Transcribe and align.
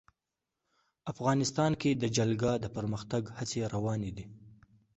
افغانستان 1.13 1.71
کې 1.81 1.91
د 1.93 2.03
جلګه 2.17 2.51
د 2.63 2.65
پرمختګ 2.75 3.23
هڅې 3.37 3.61
روانې 3.73 4.11
دي. 4.17 4.25